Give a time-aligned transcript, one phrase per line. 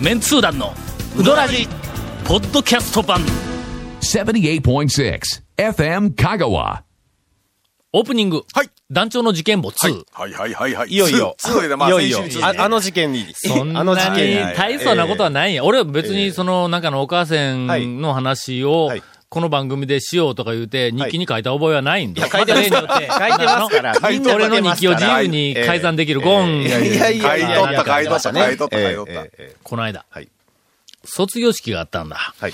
[0.00, 0.74] メンツー団の
[1.18, 1.66] ウドラジ
[2.26, 3.20] ポッドキャスト版
[4.02, 5.20] 78.6
[5.56, 6.82] FM Kagawa.
[7.92, 10.90] オープニング、はい団長の事件簿2、はいはいはいはい。
[10.90, 11.34] いよいよ。
[11.66, 12.44] でまあいよいよ先週に。
[12.44, 13.26] ああの事件に。
[13.34, 14.54] そんなあのに事件に。
[14.54, 15.64] 大層なことはないんや。
[15.64, 17.66] 俺は別ええにその、なんかのお母さん
[18.00, 22.20] の話をはい、この番組でしようとか言うて、日記に書いた覚えはないんだ。
[22.20, 23.94] いや 書いてます例によって書いてますから。
[24.02, 26.62] 俺の日記を自由に改ざんできるゴン。
[26.62, 27.30] いやいやいや。
[27.30, 29.24] 書いとった書いとった書いとった書いとった。
[29.64, 30.28] この間、はい。
[31.04, 32.16] 卒業式があったんだ。
[32.16, 32.52] はい。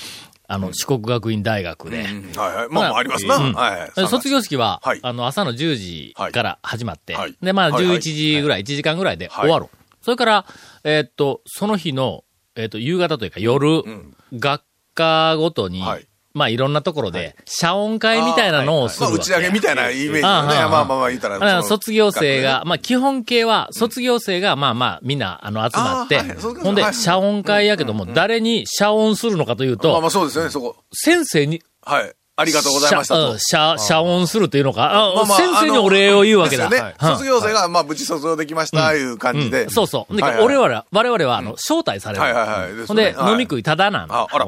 [0.48, 1.98] あの、四国学院大学で。
[1.98, 2.68] はいはい。
[2.70, 4.08] まあまあありますな。
[4.08, 5.00] 卒業式は、はい。
[5.02, 7.34] あの、朝の10時から始まって、はい。
[7.42, 7.96] で、まあ、はいはい。
[7.96, 9.44] 11時ぐらい、1時間ぐらいではい。
[9.44, 9.66] 終わる。
[10.00, 10.46] それから、
[10.84, 12.24] えーっと、その日の、
[12.56, 14.16] えーっと、夕方というか夜、ん。
[14.34, 14.62] 学
[14.94, 19.06] 科ごとに、はいまあ、いろんなところで、謝恩会みたいなのをする。
[19.06, 20.24] まあ打ち上げみたいなイメージでね。
[20.24, 21.62] あまあまあまあ言ったら。
[21.62, 26.20] 卒業生が、、まあ基本形は、卒業生がまあまあみんなあの集まって
[26.62, 30.76] ほんではい謝恩会やけども、誰に謝恩するのかというとまあま、あそうですよね、そこ。
[30.92, 32.12] 先生に、はい。
[32.34, 33.38] ありがとうございましたと。
[33.38, 36.70] 謝、謝恩するというのか、先生にお礼を言うわけだ。
[36.70, 36.94] ね。
[37.00, 39.68] うん卒業生が、まあ無事卒業できました、いう感じで。
[39.68, 40.16] そうそう。
[40.16, 42.22] で、俺らは、我々は、あの、招待される。
[42.22, 44.46] はいはいはいほんで、飲み食いただなんあら。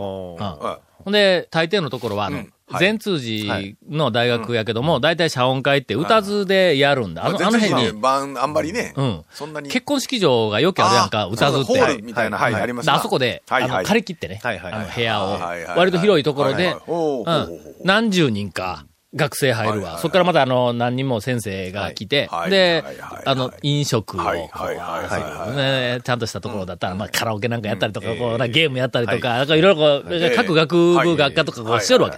[1.05, 2.49] ほんで、大抵のところは、あの、はい。
[2.79, 3.61] 善通寺
[3.91, 7.27] の大学やけども、大体謝恩会って歌図でやるんだ。
[7.27, 8.95] あの、あの辺に、晩、あんまりね。
[8.97, 9.25] うん。
[9.31, 9.69] そんなに。
[9.69, 11.67] 結婚式場がよくあるやんか、あ歌図って。
[11.67, 15.39] ホールみたいな、はい、はいありますあそこで、あの、借り切ってね、はいはいあの、部屋を。
[15.77, 17.61] 割と広いところでうん。
[17.85, 19.99] 何十人か、学生入るわ。
[19.99, 22.51] そこからまたあの、何人も先生が来ては、い。
[22.51, 22.85] で
[23.25, 28.19] あの、飲食を、ねちゃんとしたところだったら、まあ、カラオケなんかやったりとか、うん。
[28.19, 30.37] こう、なゲームやったりとか、はなんかいろいろこう、ええ。
[30.37, 32.17] 各学部学科とかこうしてるわけ。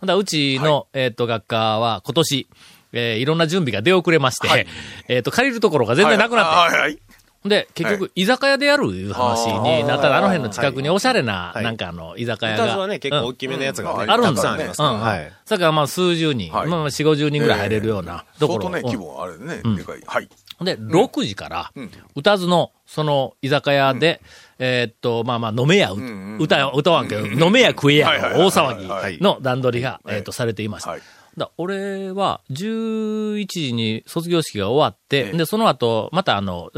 [0.00, 2.48] ほんだらうちの、えっと、学科は今年、
[2.92, 4.66] えーいろんな準備が出遅れまして、はい。
[5.08, 6.80] えっと、借りるところが全然なくなって、はいはい。
[6.80, 6.98] はい。
[7.44, 11.64] で、結局、居酒屋でやるいう話になったら、あの辺の近くにおしゃれな、はい。
[11.64, 12.64] なんかあの、居酒屋が。
[12.64, 13.26] 歌はね、結構うん。
[13.28, 14.90] 大きめのやつがあるんだたくさんありますから。
[14.90, 15.32] うんはい。
[15.46, 16.68] それからまあ数十人、はい。
[16.68, 18.64] まあ四五十人ぐらい入れるようなところ。
[18.64, 20.02] 相当ね、うん規模あれね、でかい。
[20.06, 20.28] はい。
[20.62, 24.20] で、6時からうん、歌津の、その居酒屋で、
[24.58, 25.92] えーっと、まあまあ飲めや、
[26.38, 30.96] 歌や、歌わんけど、飲めや食えや、大騒はいぎの段取りが、えーっと、されていました。
[31.40, 31.48] はい。
[31.48, 35.36] だ俺は、11時に卒業式が終わって、ええ。
[35.36, 36.70] で、その後、またあの、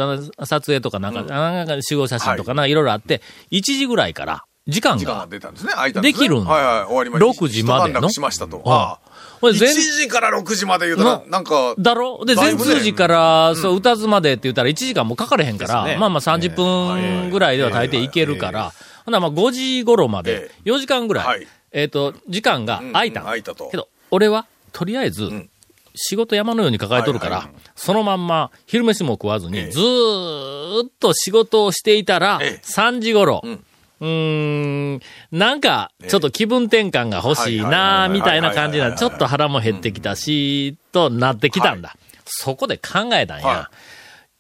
[0.45, 3.21] 撮影とかなんか、なんか集合写真とかな、いろいろあって、
[3.51, 5.73] 1時ぐらいから、時間時間がが、出たんですね。
[5.73, 6.19] 空いたんですね。
[6.19, 7.45] できるんだはいはい、終わりました。
[7.45, 8.09] 6時までの。
[8.11, 8.59] しましたと。
[8.59, 8.73] うん。
[8.73, 9.13] ああ。
[9.39, 12.25] 1これ全時から6時まで言うたらな、なんか、だろ？
[12.25, 18.73] で、全通寺から、そう、歌津までって言ったら1時間もかかれへんから、まあまあ30分ぐらいでは大抵いけるから、
[19.05, 21.49] ほなまあ5時頃までえ、4時間ぐらい、はい。
[21.73, 23.69] えっ、と、時間が空いた空いたと。
[23.69, 25.49] けど、俺は、とりあえず、ん。
[25.95, 29.71] 仕事山のように抱えとるから、はいはいそのまんま昼飯も食わずに、ええ。
[29.71, 32.61] ずーっと仕事をしていたら、ええ。
[32.63, 33.65] 3時頃、ん。
[34.01, 35.01] うーん、
[35.31, 41.97] なんか、ちょっと気分転換が欲しいなはいみたいな感じな、ちょっと腹も減ってきたし、となってきたんだ。
[42.25, 43.47] そこで考えたんや。
[43.47, 43.71] は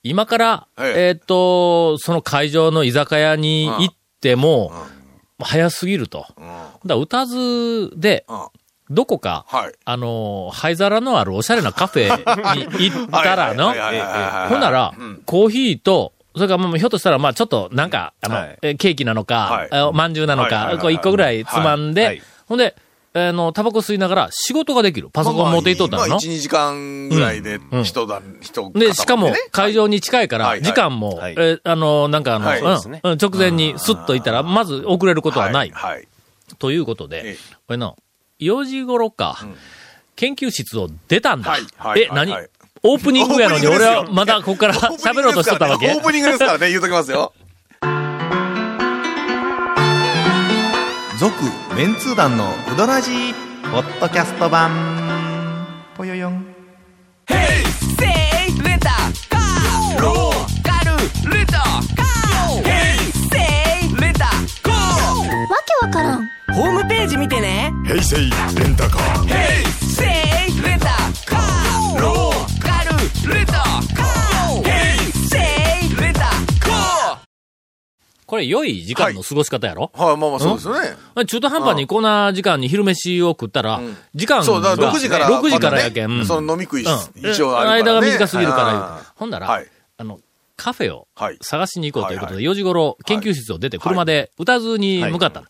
[0.03, 1.09] 今から、ええ。
[1.09, 4.73] えっ、と、その会場の居酒屋に行っても、
[5.39, 6.27] 早すぎると。
[6.37, 6.45] うん。
[6.45, 8.47] だから歌図で、うん。
[8.93, 9.73] どこか、はい。
[9.85, 13.69] あの、灰皿のあるおしゃれなカフェに行ったらの
[14.49, 14.95] ほんなら、
[15.27, 18.59] コーヒーと、それからもうひょっとしたら、まあちょっとなんか、あの、はい。
[18.63, 22.75] えケーキなのかはい、あまんじゅうなのか、こう一個ぐらいつまんでほんで、
[23.15, 25.11] あの、タバコ吸いながら仕事ができる。
[25.13, 26.09] パソコン持っていっとったの。
[26.09, 27.85] まあ、1、2時間ぐらいでうん。
[27.85, 31.33] 人だ、人で、しかも会場に近いから、時間も、はい。
[31.33, 32.61] えーあの、なんかあの、はい。
[32.61, 35.73] うん直前にスッと行ったら、まず遅れることはない。
[36.59, 37.97] ということでええ、これの、
[38.43, 39.39] 4時頃か、
[40.17, 41.51] 研究室を出たんだ。
[41.51, 42.33] はいはいえ、何？
[42.33, 42.49] はい。
[42.83, 44.01] オープニングやのにオープニングですよ。
[44.01, 45.93] 俺はまだここから喋ろうとしとったわけ。
[45.93, 47.33] オープニングですからね、言うときますよ。
[51.19, 51.35] 続
[51.77, 53.33] メンツー団のウドラジー
[53.71, 54.73] ポッドキャスト版。
[55.97, 56.35] ぽよよん。
[56.35, 56.41] わ
[65.67, 67.73] けわからんホームページ見てね。
[67.87, 69.29] 平成レンタカー。
[69.87, 70.87] セイレンタ
[71.25, 71.99] カー。
[71.99, 74.63] ローカルレンタカー。
[74.63, 75.39] ヘイセ
[75.87, 77.19] イレンタカー。
[78.27, 81.25] これ良い時間の過ごし方やろ、はい、まあまあそうですよね。
[81.25, 83.81] 中途半端にこんな時間に昼飯を食ったら、
[84.15, 85.31] 時間がそう、だから6時から。
[85.31, 86.27] 6時からやけん。
[86.27, 87.31] その飲み食い、うん。
[87.31, 87.83] 一応あるから、ね。
[87.83, 89.67] 間が短すぎるからほんなら、はい。
[89.97, 90.21] あの、
[90.57, 91.39] カフェをはい。
[91.41, 95.47] 探しに行こうということで、はい4時頃研究室を出て車で歌津に向かったの。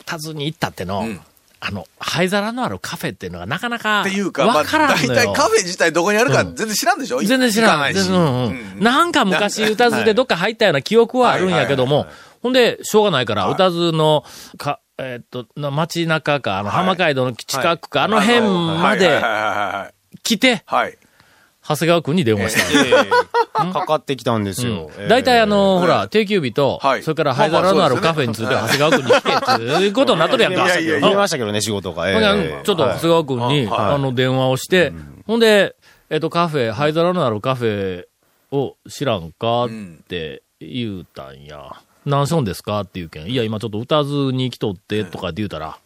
[0.00, 1.20] 歌津に行ったっての、ん。
[1.66, 5.14] あの、灰皿のあるカフェっていうのがなかなか、っていうか、まあ、わからんのよ。
[5.14, 6.54] 大体カフェ自体どこにあるかうん。
[6.56, 7.22] 全然知らんでしょ？
[7.22, 7.98] 全然知らないし。
[8.08, 12.06] うんうんなんか昔、歌津でどっか入ったような記憶はあるんやけども、
[12.42, 14.24] ほんで、しょうがないから、歌津の、
[14.58, 19.42] か、えーっと、な街中か、あの、浜街道の近くか、あの辺まではいはいはい
[19.78, 20.98] はい来て、はい。
[21.64, 21.76] はい。
[21.76, 22.84] 長谷川くんに電話した。
[22.84, 24.90] ええかかってきたんですよ。
[24.98, 30.66] ええ大体あの、ほら、定休日と、はいそれから灰皿のあるカフェについて長谷川くんに聞けっていうことになっとるやんか。
[30.78, 32.04] 言いましたけどね、仕事が。
[32.04, 34.92] ちょっと長谷川くんに、あの、電話をして、
[35.26, 35.76] ほんで、
[36.10, 38.04] えっと、カフェ、灰皿のあるカフェ
[38.50, 39.68] を知らんかっ
[40.06, 41.76] て言うたんや。
[42.04, 43.26] 何しょんですかって言うけん。
[43.26, 45.78] いや、今ちょっと歌ずに来とって、とかって言うたら、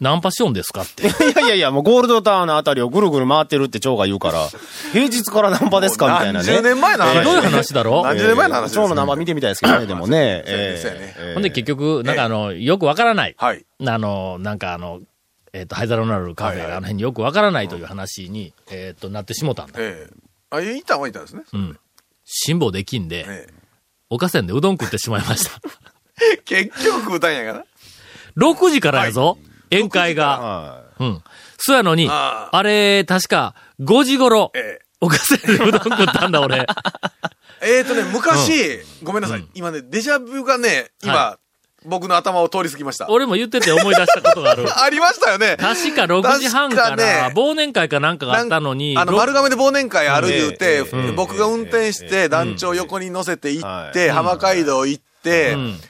[0.00, 1.06] ナンパしよんですかって。
[1.08, 4.48] いやいやいや、もうゴールドタワーのあたりをぐるぐる回ってるって蝶が言うから、
[4.92, 6.46] 平日からナンパですかみたいなね。
[6.46, 10.44] 何十年前の話ひどい話だろ何十年前の話蝶のナンパ見てみたいですけどね、でもね。
[11.34, 13.34] ほんで結局、なんかあの、よくわからない。
[13.36, 13.64] はい。
[13.86, 15.00] あの、なんかあの、
[15.52, 19.74] えっ、と、灰皿のあるカフェがあの辺によくわからないという話に、えっ、と、なってしもたんだ。
[19.78, 20.14] ええ。
[20.50, 21.42] あ、いたはいたんですね。
[21.52, 21.78] うん。
[22.24, 23.48] 辛抱できんで、え
[24.08, 25.60] 岡線でうどん食ってしまいました。
[26.34, 26.36] え。
[26.44, 27.64] 結局食うたんやから。
[28.38, 29.38] 6時からやぞ、
[29.70, 30.38] 宴会が。
[30.38, 31.22] はうん。
[31.58, 34.90] そやのに、ああれ、確か、5時頃、ええ。
[35.00, 36.66] 岡線でうどん食ったんだ、俺。
[37.62, 39.46] えーとね、昔、ごめんなさい。
[39.54, 41.38] 今ね、デジャブがね、今は、
[41.84, 43.06] 僕の頭を通り過ぎました。
[43.08, 44.66] 俺も言ってて思い出したことがある。
[44.82, 45.56] ありましたよね。
[45.58, 55.80] 確か6時半からね忘年会かなんかがあったのに、あの、ろ丸亀で忘年会ある言うてええええ、僕が運転して団長横に乗せて行って、うん浜街道行ってう、ん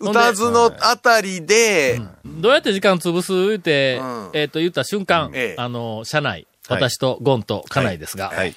[0.00, 3.32] 歌津のあたりで、どうやって時間潰す？
[3.32, 4.30] 言うて、うん。
[4.34, 5.60] えっ、と、言った瞬間、ええ。
[5.60, 8.36] あの、車内、はい私とゴンと家内ですが、い。
[8.36, 8.54] はい。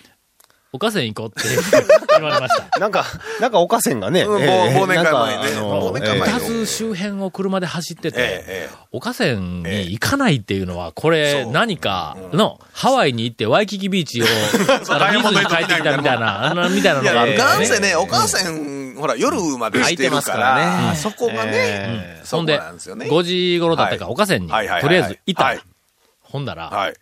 [0.73, 1.49] 岡線行こうって
[2.15, 2.79] 言われました。
[2.79, 3.05] なんか、
[3.41, 4.21] なんか岡線がね。
[4.23, 4.79] うんええ。
[4.79, 5.43] 忘年会前ね。
[5.43, 8.45] なんかあの忘年会前歌津周辺を車で走ってて、ええ。
[8.47, 14.25] ええ岡線に行かないっていうのは、これ何かの、ハワイに行ってワイキキビーチを、
[14.89, 17.59] あの見ずに帰ってきたみたいな、あのみたいないのがあや、るからね。
[17.59, 23.07] なんせね、お母さん、ほら、夜までしてるか空いてますからら、ねそこがねえ、そこほんで、なんですよね。
[23.07, 24.67] 5時頃だったか、はい岡線に、はい。
[24.67, 24.73] はい。
[24.73, 24.81] はい。
[24.81, 25.63] とりあえず行った。
[26.21, 26.93] ほんだら、はい。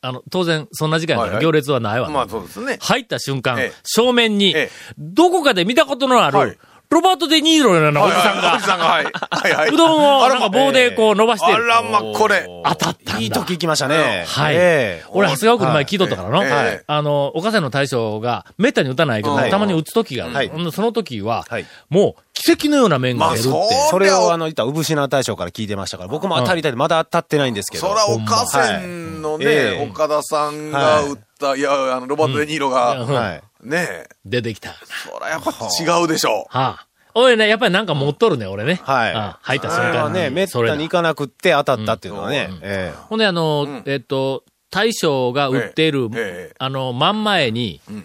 [0.00, 1.36] あの、当然、そんな時間やかはいはい。
[1.36, 2.08] ら行列はないわ。
[2.08, 2.78] まあそうですね。
[2.80, 3.72] 入った瞬間、ええ。
[3.82, 4.70] 正面に、ええ。
[4.96, 6.58] どこかで見たことのある、はい
[6.90, 9.04] ロバート・デ・ニーロのようなおじさんが、はいはいおじさんが、はい。
[9.04, 9.68] はいはい。
[9.74, 11.54] うどんをあらまなんか棒でこう伸ばしてる。
[11.54, 12.48] あらま、これ。
[12.64, 13.20] 当たったんだ。
[13.20, 14.24] いい時行きましたね。
[14.26, 14.54] はい。
[14.54, 16.38] ええ俺、長谷川君に前聞いとったからの。
[16.38, 16.50] はいえ
[16.80, 20.72] えあの、岡瀬の大将が、めったに打たないけど、はいたまに打つ時がある。
[20.72, 23.48] その時は、はいもう、奇跡のような面が出るって。
[23.50, 27.86] まあそれをあの、言った産品大将から聞いてましたから、僕も当たりたいでまだ当たってないんですけど。
[27.86, 29.52] そら、岡線のはいえね、
[29.82, 33.42] え岡田さんが打った、いや、あの、ロバート・デ・ニーロが、うんはい。
[33.62, 34.70] ね出てきた。
[34.70, 34.76] は
[35.10, 36.84] そらやっぱ違うでしょあ。
[37.14, 38.80] おいね、やっぱりなんか持っとるね、俺ね。
[38.82, 39.88] はいああ入った瞬間に。
[39.92, 42.60] それはね、めったに行かなくって当たったっていうのはねうん。
[42.62, 48.04] えほんで、あの、えっと、大将が売っている、ええあの、真ん前に、ん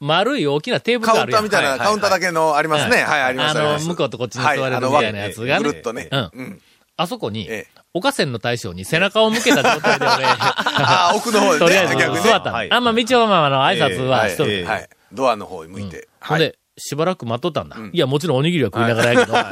[0.00, 1.44] 丸い大きなテーブルカがあるやん。
[1.44, 3.02] ウンターみたいな、カウンターだけのありますね。
[3.02, 5.64] はい、ありますあの、向こうとこっちにはい座れるみたいなやつがね。
[5.64, 6.08] ぐるっとね。
[6.10, 6.62] うんうん。
[6.96, 12.56] あそこにええ、岡線の大将に背中を向けた状態で俺、あー奥の方でね とりあえず座ったの。
[12.56, 14.52] はいあんま道をまああの挨拶はしとる。
[14.52, 14.88] ええはい。
[15.12, 16.08] ドアの方に向いて。
[16.22, 17.76] ほんで、しばらく待っとったんだ。
[17.76, 19.44] んいや、もちろんおにぎりは食いながらやけど、はい。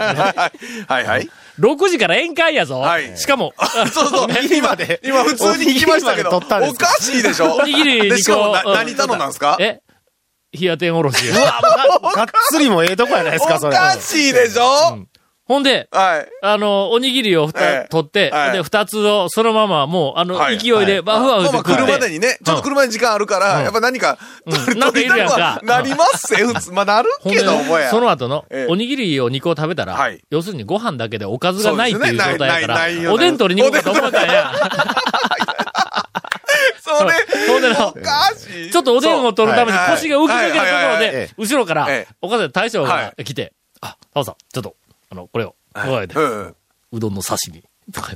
[0.88, 1.28] はいはい。
[1.58, 2.81] 6時から宴会やぞ。
[2.81, 3.52] はいしかも、
[3.92, 4.28] そうそう。
[4.56, 7.56] 今、今普通に聞きましたけど、おかおかしいでしょ？
[7.56, 9.58] おにぎりで、にしかも何頼んだんですか？
[9.60, 9.81] え？
[10.58, 11.29] 冷や天おろし。
[11.29, 11.58] えが
[12.24, 13.76] っつりもええとこやないですか、それ。
[13.76, 14.98] おかしいでしょ？
[15.50, 16.28] ほんで、はい。
[16.42, 17.88] あの、おにぎりをふた、ええ。
[17.90, 18.52] 取って、はい。
[18.52, 20.58] で、二つをそのままもう、あの、はい。
[20.58, 24.16] 勢いで、バフバフまあまて食ってまでにね、ちょっと来るまでに時間あるから、やっぱ何か、
[24.46, 24.78] うん。
[24.78, 25.58] なんかいるやんか。
[25.64, 26.70] なりますせ、普通。
[26.70, 27.90] まあ、なるほんでけどもや。
[27.90, 30.20] その後のええ、おにぎりを2個食べたら、はい。
[30.30, 34.52] 要するにご飯だけでおかずがないっていう状態やかそうですねないないないら、よおでん取りに行こうかと思ったんや。
[36.80, 37.12] それ、
[37.48, 38.70] ほんおかしい。
[38.70, 39.88] ちょっとおでんを取るためにそう。
[39.96, 40.74] 腰が浮きかけるところはい。
[40.76, 40.94] はい。
[40.94, 41.06] はい。
[41.06, 41.12] はい。
[41.12, 44.76] で、後ろからええ、おかず大将がは来て、あ、タオさん、ちょっと、
[45.10, 47.62] あの、これを、こうやってう、どんの刺身、
[47.93, 48.12] とか。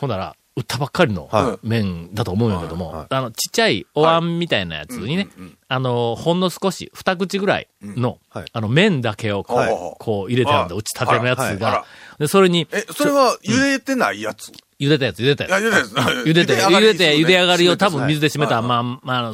[0.00, 5.28] ほんなら、売ったばっかりのは麺だと思うんやけども、あの、ちっちゃいお椀みたいなやつにね、
[5.68, 11.70] あの、ほんの少し、二口ぐらいのはい、あの、麺だけをこはい、うこう入れてあるんだ、あ打ち立てのやつが。
[11.70, 11.84] ら、
[12.18, 14.22] で、それに、え、それは茹でてない。
[14.22, 15.94] やつ茹でたやつ、茹でたいや、やつ。
[15.94, 16.66] 茹でです。
[16.66, 19.32] 茹でて、茹でて、茹で上がりを多分水で締めた、はいまあ、まあ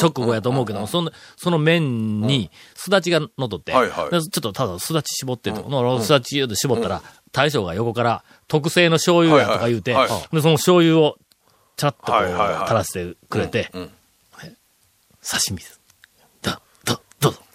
[0.00, 11.16] 直後やと思うけども、その、その麺に、すだちがのっとって、ちょっとただすだち絞ってと、のすだちで絞ったら、大将が横から、特製の醤油やとか言うて、で、その醤油を、
[11.76, 12.36] ちゃっとこう、垂
[12.74, 15.77] らしてくれて、刺身です。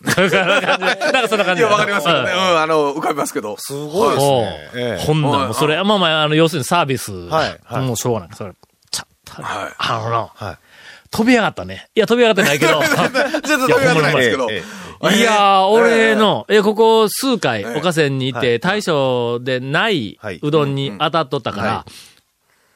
[0.18, 1.62] なんかそんな感じ。
[1.62, 2.32] いや、わかりますよね。
[2.32, 3.56] ううんん、あの、浮かびますけど。
[3.58, 4.70] すごいですね。
[4.76, 7.14] ええほんならもうそれ、まあまあ、あの、要するにサービス。
[7.14, 8.30] はいはいもうしょうがない。
[8.34, 8.52] それ、
[8.92, 10.58] ちょっと、はいあのな、はい
[11.14, 11.90] 飛び上がったね。
[11.94, 12.82] いや、飛び上がってないけど。
[13.48, 14.48] 全然飛び上がってないですけど。
[14.50, 14.64] え
[15.16, 21.86] いやー、俺の、え、ここ数回、ええ岡線に行って、大将でないはいうどんに当たっとったから、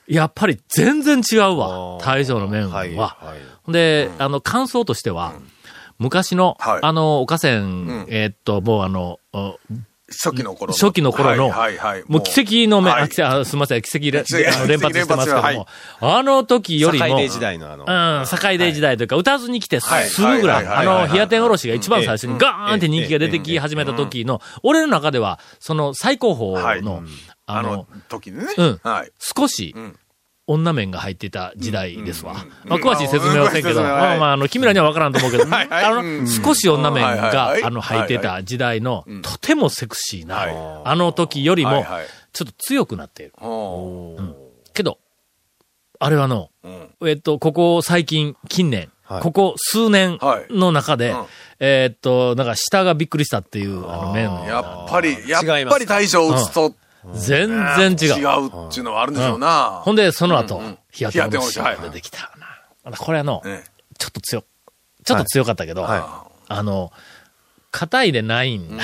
[0.08, 1.98] やっぱり全然違うわ。
[2.00, 3.16] 大将の麺は。
[3.68, 5.34] で、あの、感想としては、
[6.00, 6.80] 昔の、はい。
[6.82, 8.06] あの、岡線、ん。
[8.10, 9.58] えーっと、もうあの、お
[10.10, 10.74] 初期の頃の。
[10.74, 12.04] 初期の頃の、はいはいはい。
[12.08, 12.24] もう。
[12.24, 13.22] 奇跡の麺、はい。
[13.22, 14.24] あすみません、奇跡 連
[14.80, 15.68] 発してますけども、奇跡
[16.02, 17.84] 連あの時よりも、堺デ時代のあの。
[18.20, 21.08] うん、堺デ時代というか、歌ずに来てすはいぐぐらい、あはいはいはいはい。
[21.10, 26.82] の、冷や天おろしが一番最初にガーンって人気が出てき始めた時の、俺の中では、その最高峰はい。
[26.82, 27.04] の、
[27.46, 28.46] ああのの、、時にね。
[28.56, 28.80] うん。
[28.84, 29.12] はい。
[29.20, 29.98] 少しん、
[30.48, 32.34] 女面が入っていた時代ですわ。
[32.34, 32.36] う
[32.68, 41.86] んまあ、詳しい説明はせんけど、うんまあまあ、あの、君らには分からんと思うけど、あの、うん少し女面がは、いあの、入ってた時代の、とてもセクシーなはい、あの時よりも
[42.32, 43.34] ちょっと強くなっている。
[44.74, 45.00] けど、
[46.00, 47.10] あれはの、うん。
[47.10, 49.22] えっと、ここ最近、近年、はい。
[49.22, 51.16] ここ数年の中で、
[51.60, 56.74] えっと、なんか下がびっくりしたっていう、あの麺やっぱり、やっ違いますぱり大将打つと、
[57.14, 58.22] 全然違う。
[58.22, 59.82] 違うっていうのはあるんでしょうな。
[59.84, 62.32] ほんで、その後、うんうん冷や天おろし冷や天おろしはいが出てきた
[62.84, 62.98] な。
[62.98, 63.64] これあの、ね
[63.98, 64.44] ちょっと強、
[65.04, 66.92] ちょっと強かったけど、はあの、
[67.72, 68.84] 硬いでないんだ。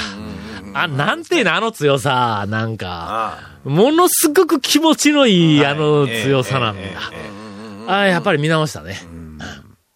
[0.76, 6.82] あ、なんていうの、あの強さ、なんか、あものすごく気持ちのいい、あのええ強さなんだ。
[7.88, 9.00] あやっぱり見直したね。
[9.04, 9.24] うん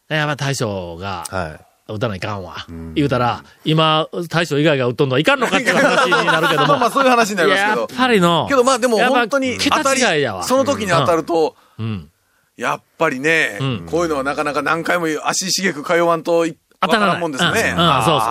[0.10, 1.66] やっぱ大将が、はい。
[1.88, 2.66] 打たないかんわ。
[2.96, 6.94] 言うたら、今、大将以外が打っとんのはいかんのかっていう話になるけどあ まあまあも。
[6.94, 7.88] そういう話になりますけどやっ。
[7.98, 8.46] ぱりの。
[8.50, 10.02] けどまあでも本当に当たり。
[10.44, 12.10] その時に当たると、うん。
[12.58, 17.50] やっぱりね、うんこういうのはなかなか何回も足しげく通わんとい当たらないもんですね。
[17.50, 18.28] うんうんそうそ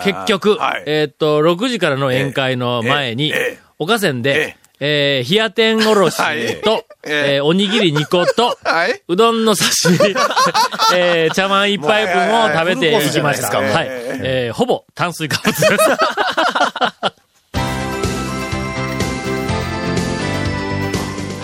[0.00, 9.02] う結局、はいえーっと、6時からの宴会の前にええええ、岡線で、えー、冷や天おろしはいと、えええーおにぎり2個と、 はい。
[9.06, 10.14] うどんの刺身、
[10.94, 13.58] えー、茶碗一杯分を食べていきました。
[13.58, 13.86] はい。
[13.86, 15.84] えええー、ほぼ炭水化物です。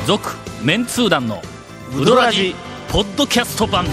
[0.06, 1.40] 続、メンツー団の、
[1.96, 2.54] ウドラジ、
[2.88, 3.86] ポッドキャスト版。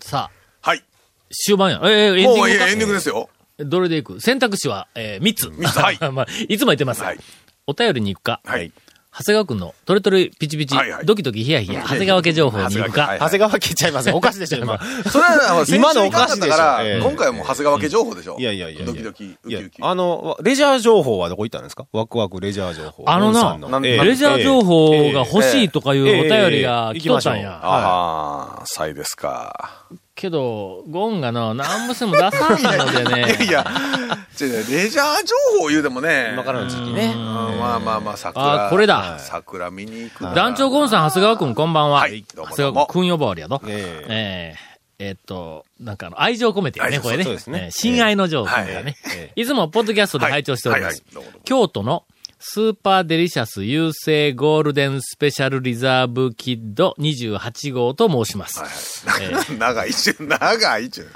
[0.00, 0.30] さ
[0.62, 0.84] あ、はい。
[1.30, 1.80] 終盤や。
[1.82, 3.28] えー、エンディングかもうエンディングですよ。
[3.58, 4.20] どれでいく？
[4.20, 5.50] 選択肢は、えー、3つ。
[5.50, 5.76] 三つ。
[5.78, 5.98] はい。
[6.12, 7.02] まあ、いつも言ってます。
[7.02, 7.18] はい。
[7.66, 8.72] お便りに行くか、はい。
[9.10, 11.06] 長谷川くんのトレトレピチピチ、はいはい。
[11.06, 13.18] ドキドキヒヤヒヤ、長谷川家情報に行くか、長谷川家。
[13.18, 14.14] 長谷川家ちゃいません。
[14.14, 14.78] おかしいでしょ、今。
[15.10, 17.00] それは、今のおかしだから、ええ。
[17.02, 18.36] 今回はもう長谷川家情報でしょ。
[18.38, 18.86] いやいやいやいや。
[18.86, 21.86] ドキドキ、ウいやキウキ。、あの、レジャー情報はどこ行ったんですか？
[21.92, 23.04] ワクワクレジャー情報。
[23.06, 26.28] あのなレジャー情報が欲しいとかいうおええ。
[26.50, 27.58] 便りが来とったんや。
[27.60, 29.84] ああ、さいですか。
[30.18, 33.38] けど、ゴンがな、何もしても出さんのでね。
[33.46, 33.64] いやいや、
[34.40, 36.30] レジャー情報言うてもね。
[36.32, 37.12] 今からの時期ね。
[37.14, 37.24] うん
[37.58, 38.66] まあまあまあ、桜。
[38.66, 42.00] あこれだ桜見に行くな団長ゴンさん、長谷川くんこんばんは。
[42.00, 43.62] はいどうも長谷川くん呼ばわりやと。
[43.68, 44.68] えええ
[45.00, 47.22] えーっと、なんか愛情込めてよね、これね。
[47.22, 48.90] そうですねえー親愛の情報がね、は
[49.36, 51.04] いつもポッドキャストで拝聴しております。
[51.44, 52.02] 京都の
[52.40, 59.04] スーパーデリシャス優勢ゴールデンスペシャルリザーブキッド28号と申します。
[59.20, 61.06] えー 長い一瞬、長い一瞬。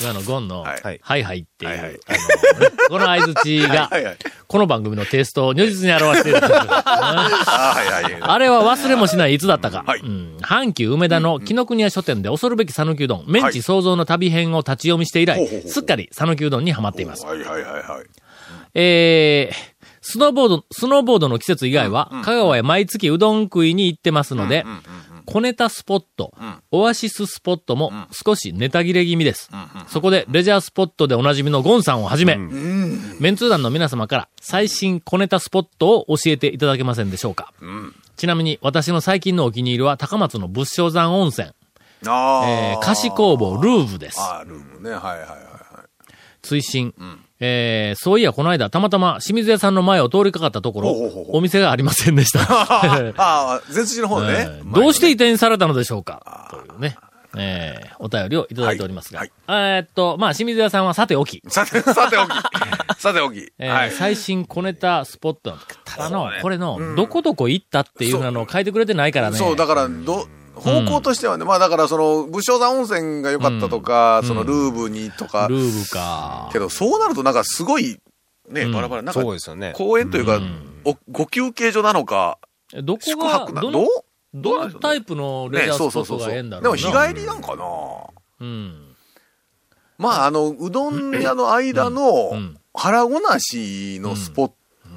[0.00, 2.12] 今のゴンの、ははいいはいはいっていう、はいはいあ
[2.54, 4.16] のねこの合図値が、 はいはい。
[4.48, 6.52] この番組のテイストを如実に表しているという。
[6.52, 9.84] あれは忘れもしないいつだったか。
[9.86, 10.36] はいうん。
[10.42, 17.24] 阪急梅田の紀ノ国屋書店で恐るべき讃岐うどん、メンチ創造の旅編を立ち読みして以来、すっかり讃岐うどんにはまっています。
[17.24, 18.06] はいはいはいはい。
[18.74, 19.71] えー、
[20.02, 24.64] スノーボード、スノーボードの季節以外は、香川へ毎月うどん食いに行ってますので、
[25.26, 26.34] 小ネタスポット、
[26.72, 29.48] オアシススポットも少しネタ切れ気味です。
[29.86, 37.52] そこでレジャースポットでおなじみのゴンさんをはじめ、メンツー団の皆様から最新小ネタスポットを教えていただけませんでしょうか。
[38.16, 41.50] ちなみに私の最近のお気に入りは高松の仏性山温泉。
[42.04, 44.20] えー、菓子工房ルーブです。
[44.20, 44.90] ああ、ルームね。
[44.90, 46.12] はいはいはいはい。
[46.42, 46.92] 追伸。
[47.44, 52.40] えー、そういや、この間、たまたま清水屋さんの前を通りかかったところほうほうほうお店がありませんでした。
[52.46, 54.62] ああ、前筋の方でねえ。
[54.64, 56.48] ーどうして移転されたのでしょうか？
[56.52, 56.96] というね、
[57.36, 59.18] えー、お便りをいただいておりますが。
[59.18, 62.30] はいえーっと、まあ、清水屋さんはさておき、さて、さておき。
[63.02, 63.52] さておき。
[63.58, 63.90] えーはい。
[63.90, 69.36] 最新小ネタスポットただの、これの、どこどこ行ったっていうのを書いてくれてないからね。
[69.36, 70.28] そう、だから、ど、
[70.62, 76.48] 方向としてはね、まあだからその、武将山温泉が良かったとか、そのルーブにとか、ルーブか。
[76.52, 77.98] けどそうなるとなんかすごい、
[78.48, 79.72] ね、バラバラ、なんかそうですよね。
[79.76, 80.40] 公園というか、
[80.84, 82.38] おご休憩所なのか、
[82.82, 83.88] どこ宿が、泊などどの、
[84.34, 86.76] どのタイプのレジャースポットがええんだろうな。
[86.76, 87.64] でも日帰りなんかな。
[88.40, 88.94] うん。
[89.98, 92.58] まあ、あの、うどん屋の間のうん。
[92.74, 94.52] 腹ごなしのスポッ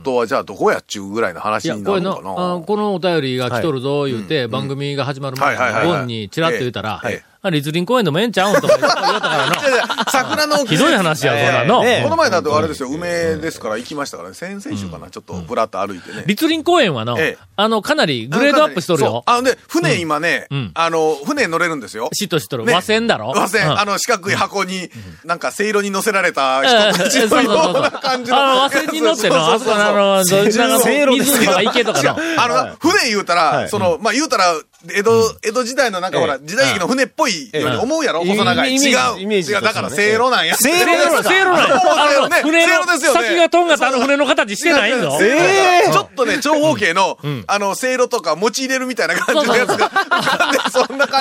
[0.05, 2.63] トは、じゃあどこやっちゅうぐらいの話になるのかな。
[2.65, 7.11] このお便りが来とるぞ、言うて、番組が始まる前に、ゴンにチラッと言うたらええ。
[7.11, 10.65] ええ、あ、立林公園でもええんちゃうんとか言ったからいやいや桜のの。
[10.65, 11.83] ひどい話や、そんなの。
[11.83, 16.23] ねこの前だとあれですよ、梅ですから行きましたからね、先々週かな、ちょっとぶらっと歩いてね。
[16.27, 19.23] 立林公園はのええ、あの、かなりグレードアップしとるよ。
[19.25, 22.09] あ、で、船今ねうん、あの、船乗れるんですよ。
[22.13, 22.65] しっとしとる。
[22.65, 22.73] ね。
[22.73, 23.29] 和船だろ？
[23.29, 23.79] 和船、うん。
[23.79, 24.89] あの、四角い箱に、
[25.23, 28.37] なんか、せいろに乗せられた人たちのような感じの。
[28.37, 32.17] あの、和船に乗っての、あそこのあの、どなんかせいろですよ湖とか池とかの。
[32.37, 34.53] あの、船言うたら、その、まあ、言うたら、
[34.93, 38.75] 江戸、江戸時代のなんかほら、え時代劇の船っぽいように思うやろええ細長い。
[38.75, 39.19] 違う。
[39.19, 39.61] イメージ違う。
[39.61, 40.55] だから、せいろなんや。
[40.55, 42.41] せいろせいろ、せいろなんやあの、ね。
[42.43, 45.17] 船の先がとんがったあの船の形してないんぞ。
[45.21, 45.91] ええ。
[45.91, 49.91] ちょっとね、長方形の、あの、せいろとか持ち入れるみたいな感じのやつが、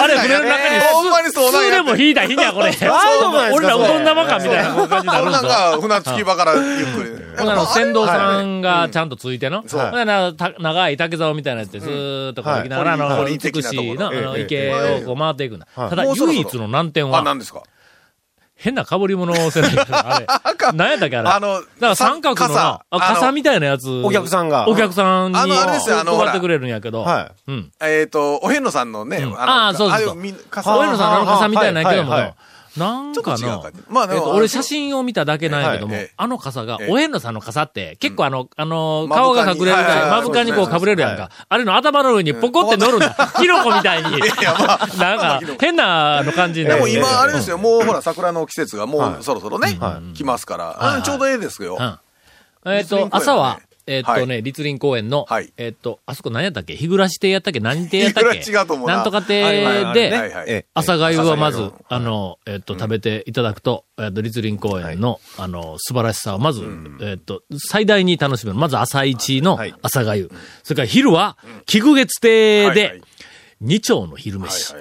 [0.02, 0.48] あれ、感じなんや。
[0.48, 2.70] 船の中に、ほんまにそうなんや普通でも引いた日にゃ、これ。
[3.52, 4.74] 俺らうどん玉かみたいな。
[4.88, 5.32] 感じになるんぞ。
[5.32, 7.10] なんか、船着き場からゆっくり。
[7.38, 9.64] ほんなら船頭さんはいがちゃんとついての。
[9.66, 9.92] そう
[10.60, 13.38] 長い竹竿みたいなやつでずーっとこう行きながら、あの、はい。
[13.38, 13.94] 美しい。
[13.94, 15.66] の、あの、ええ池をこう回っていくんだ。
[15.74, 17.62] ただ、唯一の難点あ、は、何ですか？
[18.56, 20.26] 変な被り物をせないから、あれ。
[20.74, 21.28] 何やったっけあれ。
[21.28, 23.88] あのだから三角のな、傘あ傘みたいなやつ。
[24.04, 27.02] お客さんがお客さんにあのあれですよあの配ってくれるんやけど。
[27.02, 27.72] はうん。
[27.82, 32.34] えっと、お遍路さんのね、あーそうそうああいみ傘俺のさんのあの傘みたいなんやけども
[32.76, 33.62] なんかな？
[33.88, 40.20] まあえっと、俺写真を見ただけなんやけどもあの傘がえ、えお遍路さんの傘って、結構あの、あの、顔が隠れるぐらい、はいはいはい。
[40.22, 41.30] 目深にこう被れるやんはか。
[41.48, 43.14] あれの頭の上にポコって乗るんだ。
[43.38, 44.18] キノコみたいに。
[44.98, 46.84] なんか、変なあの感じになる。
[46.84, 49.20] でも今、あれですよ、もうほら、桜の季節がもはい。
[49.20, 49.78] うそろそろね、
[50.14, 51.76] 来ますから、ちょうどええですよ。
[51.78, 52.72] うん。
[52.72, 56.74] えっと朝は、えっとはね、立林公園のはい、えっと、あそこ何やったっけ？
[56.76, 57.60] 日暮らし亭やったっけ？
[57.60, 58.38] 何亭やったっけ？
[58.40, 58.96] 日暮らし違うと思うな。
[58.96, 66.64] なんとか亭で、朝粥はまずあの、えっと、食べていただくと、えっと、立林公園の、あの、素晴らしさを、まず、
[67.02, 68.58] えっと、最大に楽しめる。
[68.58, 69.74] まず朝一のはい。
[69.82, 70.30] 朝粥。
[70.62, 73.02] それから昼は、菊月亭で、
[73.64, 74.74] 二丁の昼飯。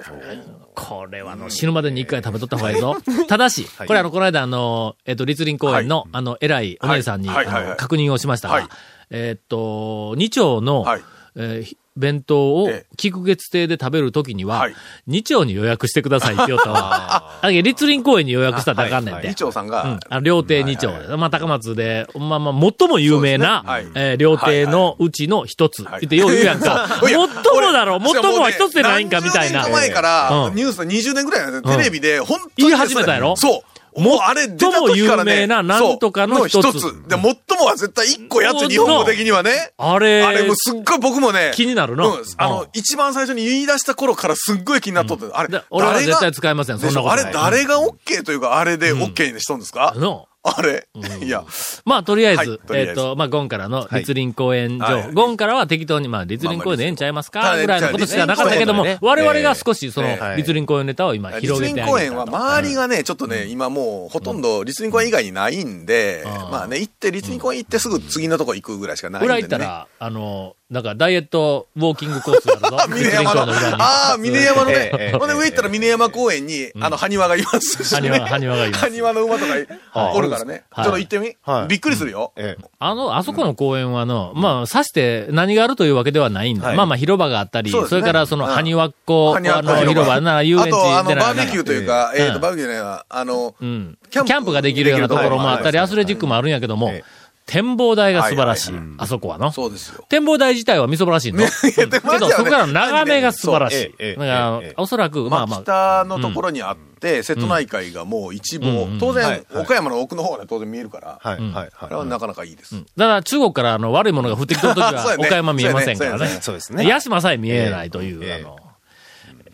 [0.74, 2.96] これはあの、死ぬまでに一回食べとった方がいいぞ。
[3.26, 8.62] ただし、これあの、この間あの、えっと、立林公園の、あの、偉いお姉さんに、確認をしましたはい。
[8.64, 8.68] が、
[9.10, 11.02] えっと、二丁のはい、
[11.36, 12.86] えーひ弁当をええ。
[12.96, 14.74] 菊月亭で食べるときにははい、
[15.06, 17.38] 二丁に予約してくださいって言ったわ。
[17.42, 19.28] あ、立林公園に予約したらあかんねんて。
[19.28, 19.70] 二丁さんうん。
[19.70, 20.90] が、あの、料亭二丁。
[21.16, 25.84] まあ、高松で、まあまあ、最も有名な、えー料亭のうちの一つ。
[25.84, 26.88] はいってよう言うやんか。
[27.02, 27.28] 最も
[27.72, 29.68] だろ俺最もは一つでないんかみたいな。
[29.68, 30.54] 前から、うん。
[30.54, 33.34] ニュース20年ぐらいテレビで、本当に言い始めたやろ？
[33.36, 33.73] そう。
[33.96, 35.32] もうあれ出た時からね。
[35.34, 37.20] 有名ななんとかの一つそうで、最
[37.58, 39.72] もは絶対一個やつ、日本語的にはね。
[39.78, 41.52] あれ、あれもうすっごい僕もね。
[41.54, 42.12] 気になるなうん。
[42.38, 45.26] あうんの、一番最初に言い出した頃からすっごい気になっとって。
[45.32, 47.16] あれで、俺は誰が絶対使いません、そんなことあ。
[47.16, 49.94] れ誰が OK というか、あれで OK にしとんですか？
[49.96, 50.26] の
[50.56, 50.86] あれ？
[51.22, 51.42] いや。
[51.86, 55.12] まあ、とりあえず、えっ、と、まあ、ゴンからの立林公園情報、はい。
[55.12, 60.36] ゴンからは適当に、まあ、立林公園でええんちゃいますか、ぐらいのことしかなかったけども、立我々が少しその、ええ。
[60.36, 66.50] 立林公園ネタを今立広げてあげた林公園は周りがね、ちょっとね、今もうほとんど立林公園以外にないんで、うん。
[66.50, 69.38] まあね、行って、立林公園行ってすぐ次のとこ行くぐらいしかないんで、ね。
[69.38, 72.94] 裏行ったら、あの、なんかダイエットウォーキングコースがあるぞ。
[72.98, 73.52] 峰山の。
[73.78, 74.74] ああ、峰山のね。
[74.74, 78.08] えええ、えほんで上行ったら峰山公園に、あの、埴輪がいますし、ね。
[78.08, 78.80] 埴輪埴輪がいます。
[78.86, 79.68] 埴輪の馬とかい
[80.14, 80.64] おるからね。
[80.74, 80.88] ちょはい。
[80.88, 81.36] っと行ってみ？
[81.44, 81.68] はい。
[81.68, 82.32] びっくりするよ。
[82.36, 82.64] ええ。
[82.80, 86.66] あの、あそこの公園はの、まあ、さして何があるというわけではないんだ。
[86.66, 86.76] はい。
[86.76, 88.52] まあまあ広場があったり、そ,、れからその、うん。
[88.52, 93.96] 埴輪っ子、あの、広場なら遊園地あと、あの、バーベキューというか、えええっと、バーベキューじゃないわあの、うん。
[94.10, 95.84] キキャンプができるようなところもあったり、はい。
[95.84, 98.74] アスレチックもあるんやけども、ええ展望台が素晴らしい。
[98.96, 99.52] あそこはの。
[99.52, 100.04] そうですよ。
[100.08, 101.42] 展望台自体はみそぼらしいの。
[101.42, 104.74] やけど、そこからの眺めが素晴らしい。
[104.76, 112.76] おそらく、ままあ、あまあ、北のところにあって、瀬戸内海がもう一望、当然、岡山の奥の方はね、当然見えるから、はい、はい、あれははなかなかいいです。
[112.96, 116.26] だから中国からあの悪いものが降ってきた時は岡山見えませんからね。
[116.40, 116.86] そうですね。
[116.86, 118.34] ヤシマさえ見えないという、ええ。
[118.34, 118.56] あの、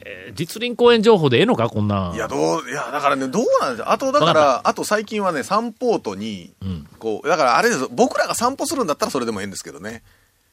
[0.04, 2.14] えー実林公園情報でええのかこんなん。
[2.14, 3.90] いや、どう、いや、だからね、どうなんですよ。
[3.90, 6.52] あと、だかわら、あと最近はね、散歩ートに、
[6.98, 10.02] こう、だからあれですよ僕らが散歩するんだったらそれでもいいんですけどね。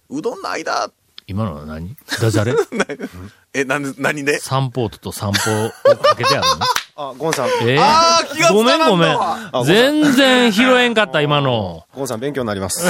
[0.10, 0.90] うどんの間、
[1.28, 1.96] 今のは何？
[2.22, 2.54] ダジャレ？
[3.54, 4.40] え、なんで、何で？
[4.40, 6.66] 散歩と散歩をかけてあるの？
[7.10, 7.78] あ、ゴンさん、えー？
[7.80, 9.18] あー気がつかごめんごめん。
[9.66, 11.86] 全然拾えんかった、今の。
[11.94, 12.86] ゴンさん勉強になります。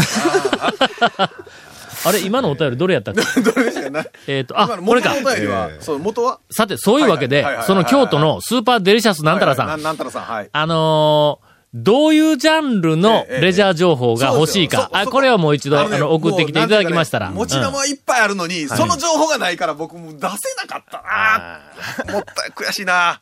[2.07, 3.21] あれ、 今のお便りどれやったっけ？
[3.41, 5.09] どれですかねえっと、あ、これか。
[5.15, 6.39] 元のお便りはえ、えそう、元は？
[6.51, 9.67] さて、そういうわけでその京都のスーパーデリシャスなんたらさん。
[9.67, 10.49] はいはいなんたらさん、はい。
[10.51, 14.89] あのー、どういうジャンルのええレジャー情報が欲しいか。
[14.93, 17.29] あ、これはもう一度、あねの、送ってきていただきましたら。
[17.29, 20.29] 持ち玉はいっぱいあるのに、その情報がないから僕も出せな
[20.67, 20.97] かった。
[20.99, 21.59] あ
[22.07, 23.19] あ、もったい、悔しいな。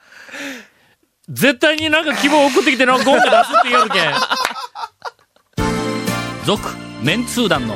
[1.27, 4.13] 絶対になんか希望送ってきての、ゴンが出すって言うけん。
[6.45, 6.69] 続、
[7.01, 7.75] メンツー団の、